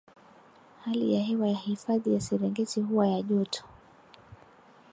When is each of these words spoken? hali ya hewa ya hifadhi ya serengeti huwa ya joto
hali 0.85 1.13
ya 1.13 1.23
hewa 1.23 1.47
ya 1.47 1.55
hifadhi 1.57 2.13
ya 2.13 2.21
serengeti 2.21 2.79
huwa 2.81 3.07
ya 3.07 3.21
joto 3.21 3.63